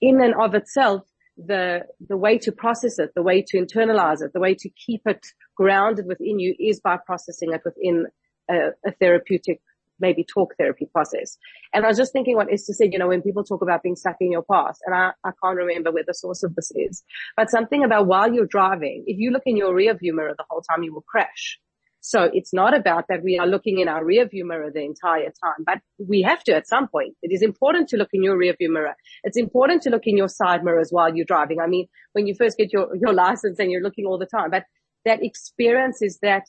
[0.00, 1.02] in and of itself,
[1.36, 5.02] the, the way to process it, the way to internalize it, the way to keep
[5.06, 8.06] it grounded within you is by processing it within
[8.48, 9.60] a, a therapeutic,
[9.98, 11.36] maybe talk therapy process.
[11.72, 13.96] And I was just thinking what Esther said, you know, when people talk about being
[13.96, 17.02] stuck in your past, and I, I can't remember where the source of this is,
[17.36, 20.44] but something about while you're driving, if you look in your rear view mirror the
[20.48, 21.58] whole time, you will crash.
[22.06, 25.32] So it's not about that we are looking in our rear view mirror the entire
[25.42, 27.14] time, but we have to at some point.
[27.22, 28.94] It is important to look in your rear view mirror.
[29.22, 31.60] It's important to look in your side mirrors while you're driving.
[31.60, 34.50] I mean, when you first get your, your license and you're looking all the time,
[34.50, 34.64] but
[35.06, 36.42] that experience is that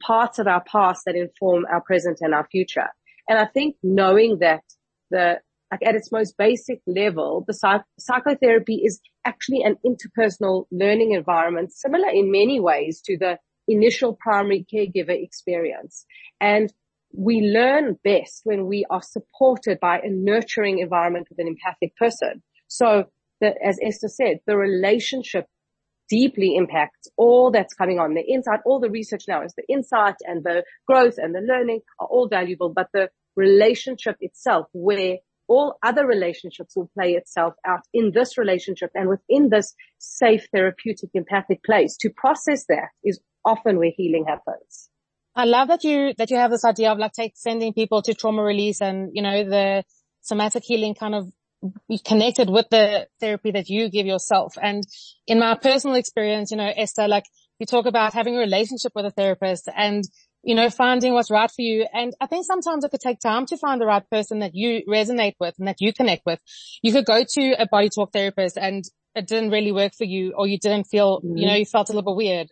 [0.00, 2.86] parts of our past that inform our present and our future.
[3.28, 4.62] And I think knowing that
[5.10, 5.40] the,
[5.72, 11.72] like at its most basic level, the psych- psychotherapy is actually an interpersonal learning environment,
[11.72, 13.38] similar in many ways to the
[13.72, 16.04] initial primary caregiver experience.
[16.40, 16.72] And
[17.14, 22.42] we learn best when we are supported by a nurturing environment with an empathic person.
[22.68, 23.06] So
[23.42, 25.46] as Esther said, the relationship
[26.08, 28.60] deeply impacts all that's coming on the inside.
[28.64, 32.28] All the research now is the insight and the growth and the learning are all
[32.28, 35.16] valuable, but the relationship itself where
[35.48, 41.10] all other relationships will play itself out in this relationship and within this safe therapeutic
[41.14, 44.88] empathic place to process that is often where healing happens.
[45.34, 48.14] I love that you, that you have this idea of like take, sending people to
[48.14, 49.84] trauma release and, you know, the
[50.20, 51.32] somatic healing kind of
[52.04, 54.54] connected with the therapy that you give yourself.
[54.60, 54.84] And
[55.26, 57.24] in my personal experience, you know, Esther, like
[57.58, 60.04] you talk about having a relationship with a therapist and,
[60.42, 61.86] you know, finding what's right for you.
[61.94, 64.82] And I think sometimes it could take time to find the right person that you
[64.88, 66.40] resonate with and that you connect with.
[66.82, 70.32] You could go to a body talk therapist and it didn't really work for you
[70.36, 71.36] or you didn't feel, mm-hmm.
[71.36, 72.48] you know, you felt a little bit weird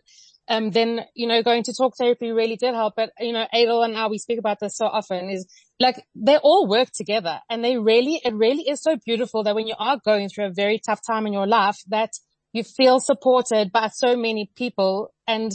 [0.51, 2.95] um, then, you know, going to talk therapy really did help.
[2.97, 5.47] But, you know, Adel and I, we speak about this so often is
[5.79, 9.65] like they all work together and they really, it really is so beautiful that when
[9.65, 12.11] you are going through a very tough time in your life that
[12.51, 15.53] you feel supported by so many people and,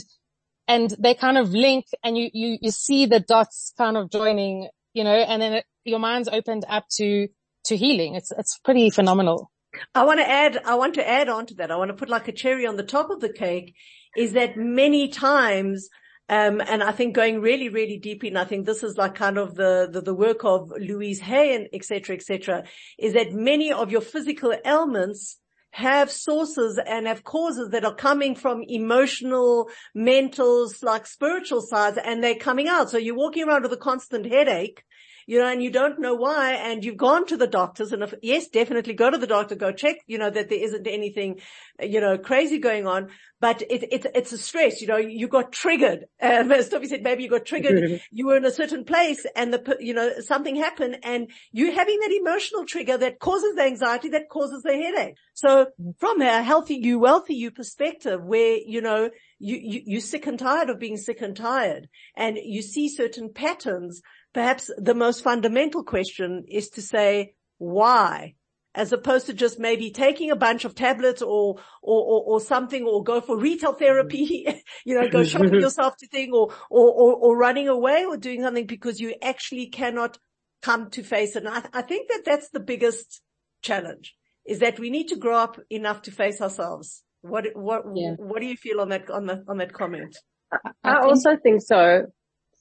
[0.67, 4.67] and they kind of link and you, you, you see the dots kind of joining,
[4.93, 7.27] you know, and then it, your mind's opened up to,
[7.65, 8.15] to healing.
[8.15, 9.51] It's, it's pretty phenomenal.
[9.93, 11.69] I want to add, I want to add on to that.
[11.69, 13.75] I want to put like a cherry on the top of the cake
[14.17, 15.89] is that many times,
[16.27, 19.37] um, and I think going really, really deeply, and I think this is like kind
[19.37, 22.63] of the, the, the work of Louise Hay and et cetera, et cetera,
[22.97, 25.37] is that many of your physical ailments
[25.71, 32.23] have sources and have causes that are coming from emotional, mental, like spiritual sides and
[32.23, 32.89] they're coming out.
[32.89, 34.81] So you're walking around with a constant headache
[35.27, 38.13] you know, and you don't know why, and you've gone to the doctors, and if,
[38.23, 41.41] yes, definitely go to the doctor, go check, you know, that there isn't anything,
[41.81, 43.09] you know, crazy going on,
[43.39, 46.05] but it, it, it's a stress, you know, you got triggered.
[46.19, 49.53] Um, as Tovi said, maybe you got triggered, you were in a certain place and
[49.53, 54.09] the, you know, something happened and you're having that emotional trigger that causes the anxiety,
[54.09, 55.15] that causes the headache.
[55.33, 55.67] So
[55.99, 59.09] from a healthy you, wealthy you perspective where, you know,
[59.39, 63.31] you, you, you're sick and tired of being sick and tired and you see certain
[63.31, 64.01] patterns
[64.33, 68.35] perhaps the most fundamental question is to say, why?
[68.75, 72.83] As opposed to just maybe taking a bunch of tablets or, or, or, or something
[72.83, 74.45] or go for retail therapy,
[74.85, 78.43] you know, go shopping yourself to thing or, or, or, or running away or doing
[78.43, 80.19] something because you actually cannot
[80.61, 81.45] come to face it.
[81.45, 83.21] And I, I think that that's the biggest
[83.61, 84.15] challenge
[84.45, 87.03] is that we need to grow up enough to face ourselves.
[87.21, 88.13] What, what, yeah.
[88.17, 90.15] what do you feel on that, on that, on that comment?
[90.51, 92.03] I, I, I also think so.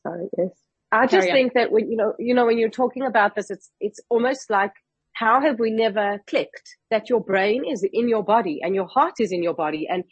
[0.02, 0.50] Sorry, yes.
[0.92, 3.70] I just think that when, you know, you know, when you're talking about this, it's,
[3.80, 4.72] it's almost like,
[5.12, 9.14] how have we never clicked that your brain is in your body and your heart
[9.18, 10.04] is in your body and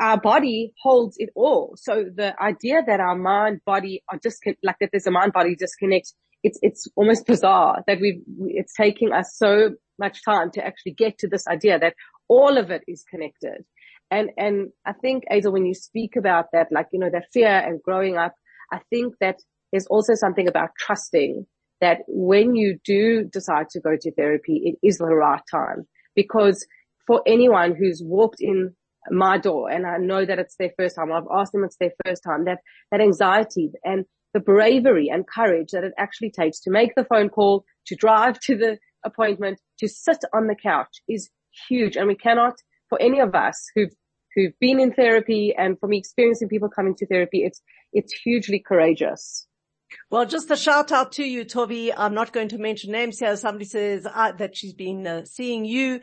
[0.00, 1.74] our body holds it all.
[1.76, 5.54] So the idea that our mind body are just like that there's a mind body
[5.54, 6.12] disconnect,
[6.42, 11.18] it's, it's almost bizarre that we've, it's taking us so much time to actually get
[11.18, 11.94] to this idea that
[12.28, 13.64] all of it is connected.
[14.10, 17.48] And, and I think, Adel, when you speak about that, like, you know, that fear
[17.48, 18.34] and growing up,
[18.72, 19.36] I think that
[19.72, 21.46] there's also something about trusting
[21.80, 26.66] that when you do decide to go to therapy, it is the right time because
[27.06, 28.74] for anyone who's walked in
[29.10, 31.92] my door and I know that it's their first time, I've asked them it's their
[32.04, 32.58] first time, that,
[32.90, 34.04] that anxiety and
[34.34, 38.38] the bravery and courage that it actually takes to make the phone call, to drive
[38.40, 41.30] to the appointment, to sit on the couch is
[41.68, 41.96] huge.
[41.96, 42.54] And we cannot,
[42.88, 43.92] for any of us who've,
[44.34, 47.62] who've been in therapy and for me experiencing people coming to therapy, it's,
[47.92, 49.46] it's hugely courageous.
[50.10, 51.92] Well, just a shout out to you, Tovi.
[51.96, 53.36] I'm not going to mention names here.
[53.36, 56.00] Somebody says uh, that she's been uh, seeing you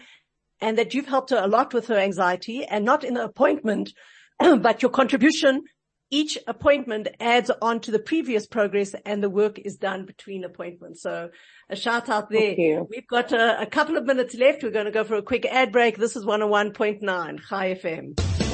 [0.61, 3.93] and that you've helped her a lot with her anxiety and not in the appointment,
[4.39, 5.63] but your contribution.
[6.09, 11.01] Each appointment adds on to the previous progress and the work is done between appointments.
[11.01, 11.31] So
[11.69, 12.55] a shout out there.
[12.89, 14.63] We've got a, a couple of minutes left.
[14.63, 15.97] We're going to go for a quick ad break.
[15.97, 18.46] This is 101.9 Chai FM.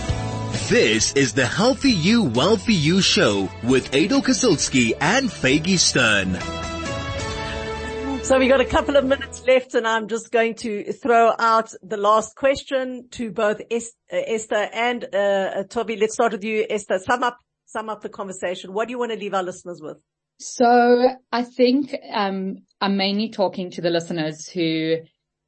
[0.74, 6.34] This is the Healthy You, Wealthy You show with Adel Kazilsky and Faygie Stern.
[8.24, 11.72] So we got a couple of minutes left and I'm just going to throw out
[11.84, 13.76] the last question to both uh,
[14.10, 16.02] Esther and uh, uh, Tovi.
[16.02, 16.98] Let's start with you, Esther.
[16.98, 18.74] Sum up, sum up the conversation.
[18.74, 19.98] What do you want to leave our listeners with?
[20.40, 24.96] So I think um, I'm mainly talking to the listeners who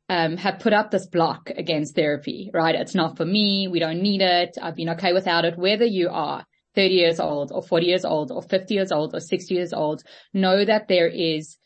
[0.10, 2.76] um, have put up this block against therapy, right?
[2.76, 3.68] It's not for me.
[3.68, 4.58] We don't need it.
[4.62, 5.58] I've been okay without it.
[5.58, 6.46] Whether you are
[6.76, 10.04] 30 years old or 40 years old or 50 years old or 60 years old,
[10.34, 11.58] know that there is,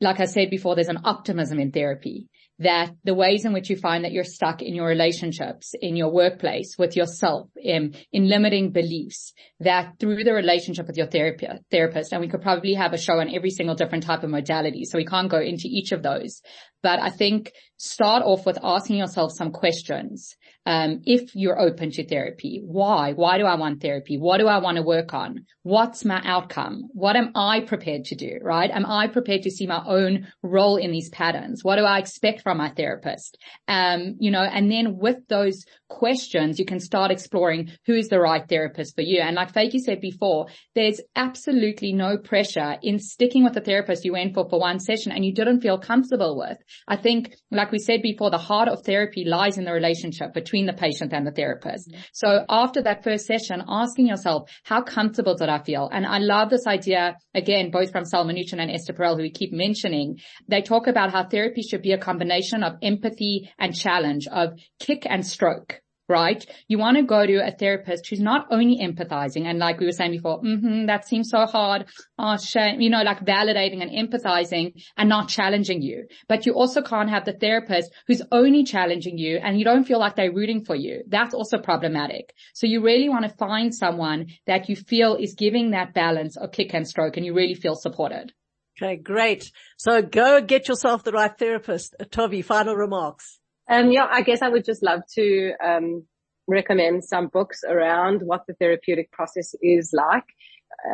[0.00, 3.76] like I said before, there's an optimism in therapy that the ways in which you
[3.76, 8.70] find that you're stuck in your relationships, in your workplace, with yourself, in, in limiting
[8.70, 12.98] beliefs, that through the relationship with your therapy, therapist, and we could probably have a
[12.98, 16.02] show on every single different type of modality, so we can't go into each of
[16.02, 16.40] those.
[16.82, 22.06] But I think start off with asking yourself some questions um, if you're open to
[22.06, 22.60] therapy.
[22.64, 23.12] Why?
[23.12, 24.18] Why do I want therapy?
[24.18, 25.46] What do I want to work on?
[25.62, 26.88] What's my outcome?
[26.92, 28.38] What am I prepared to do?
[28.40, 28.70] Right?
[28.70, 31.64] Am I prepared to see my own role in these patterns?
[31.64, 33.38] What do I expect from my therapist?
[33.66, 35.64] Um, you know, and then with those
[35.98, 39.20] questions, you can start exploring who is the right therapist for you.
[39.20, 44.12] And like Faygie said before, there's absolutely no pressure in sticking with the therapist you
[44.12, 46.58] went for for one session and you didn't feel comfortable with.
[46.88, 50.66] I think, like we said before, the heart of therapy lies in the relationship between
[50.66, 51.90] the patient and the therapist.
[51.90, 52.00] Mm-hmm.
[52.12, 55.88] So after that first session, asking yourself, how comfortable did I feel?
[55.92, 59.30] And I love this idea, again, both from Sal Minuchin and Esther Perel, who we
[59.30, 60.18] keep mentioning.
[60.48, 65.06] They talk about how therapy should be a combination of empathy and challenge, of kick
[65.08, 65.81] and stroke
[66.12, 66.44] right?
[66.68, 69.92] You want to go to a therapist who's not only empathizing and like we were
[69.92, 71.86] saying before, mm-hmm, that seems so hard.
[72.18, 76.06] Oh, shame, you know, like validating and empathizing and not challenging you.
[76.28, 79.98] But you also can't have the therapist who's only challenging you and you don't feel
[79.98, 81.02] like they're rooting for you.
[81.08, 82.34] That's also problematic.
[82.54, 86.52] So you really want to find someone that you feel is giving that balance of
[86.52, 88.32] kick and stroke and you really feel supported.
[88.80, 89.50] Okay, great.
[89.76, 91.94] So go get yourself the right therapist.
[92.10, 93.38] Tovi, final remarks.
[93.68, 96.04] Um, yeah, I guess I would just love to um,
[96.46, 100.24] recommend some books around what the therapeutic process is like.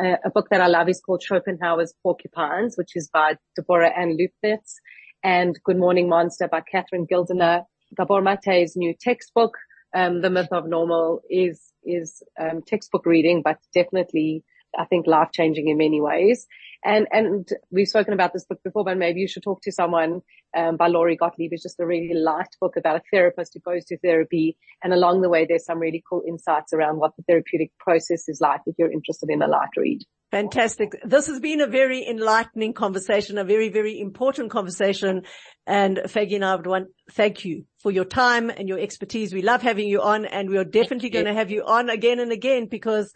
[0.03, 4.17] Uh, a book that I love is called Schopenhauer's Porcupines, which is by Deborah Ann
[4.17, 4.75] Luepnitz,
[5.23, 7.63] and Good Morning Monster by Catherine Gildiner.
[7.97, 9.57] Gabor Mate's new textbook,
[9.95, 14.43] um, The Myth of Normal, is is um, textbook reading, but definitely
[14.77, 16.47] I think life changing in many ways.
[16.83, 20.21] And, and we've spoken about this book before, but maybe you should talk to someone,
[20.55, 21.51] um, by Lori Gottlieb.
[21.51, 24.57] It's just a really light book about a therapist who goes to therapy.
[24.83, 28.39] And along the way, there's some really cool insights around what the therapeutic process is
[28.39, 30.01] like if you're interested in a light read.
[30.31, 30.95] Fantastic.
[31.03, 35.23] This has been a very enlightening conversation, a very, very important conversation.
[35.65, 39.33] And Faygie and I would want thank you for your time and your expertise.
[39.33, 42.19] We love having you on and we are definitely going to have you on again
[42.19, 43.11] and again because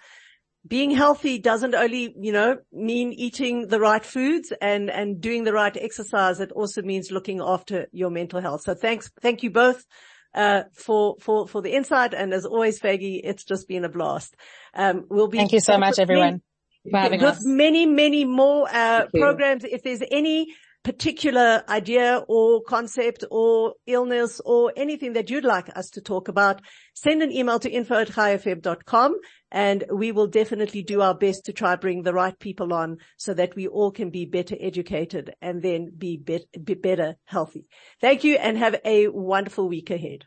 [0.65, 5.53] being healthy doesn't only, you know, mean eating the right foods and, and doing the
[5.53, 6.39] right exercise.
[6.39, 8.61] It also means looking after your mental health.
[8.61, 9.83] So thanks, thank you both,
[10.33, 12.13] uh, for, for, for the insight.
[12.13, 14.35] And as always, Faygie, it's just been a blast.
[14.73, 15.37] Um, we'll be.
[15.37, 16.41] Thank you so much, everyone.
[16.89, 17.45] for having with us.
[17.45, 19.65] many, many more, uh, programs.
[19.65, 20.47] If there's any
[20.83, 26.61] particular idea or concept or illness or anything that you'd like us to talk about,
[26.93, 29.15] send an email to info at com
[29.53, 33.33] and we will definitely do our best to try bring the right people on so
[33.35, 37.69] that we all can be better educated and then be, be, be better healthy.
[38.01, 40.25] Thank you and have a wonderful week ahead.